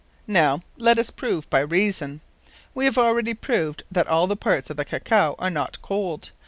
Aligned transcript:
Now 0.25 0.61
let 0.77 0.97
us 0.97 1.11
prove 1.11 1.43
it 1.43 1.49
by 1.51 1.59
reason. 1.59 2.21
Wee 2.73 2.85
have 2.85 2.97
already 2.97 3.35
proved, 3.35 3.83
that 3.91 4.07
all 4.07 4.25
the 4.25 4.35
parts 4.35 4.71
of 4.71 4.77
the 4.77 4.83
Cacao 4.83 5.35
are 5.37 5.51
not 5.51 5.79
cold. 5.83 6.31